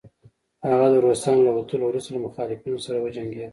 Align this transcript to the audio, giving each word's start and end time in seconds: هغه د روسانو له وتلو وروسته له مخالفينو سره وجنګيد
هغه 0.67 0.85
د 0.93 0.95
روسانو 1.05 1.45
له 1.47 1.51
وتلو 1.57 1.83
وروسته 1.87 2.09
له 2.13 2.19
مخالفينو 2.27 2.83
سره 2.85 2.97
وجنګيد 3.05 3.49